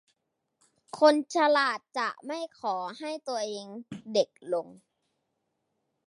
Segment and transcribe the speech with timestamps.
[0.97, 3.67] คนฉลาดจะไม่ขอให้ตัวเอง
[4.13, 4.67] เด็กลง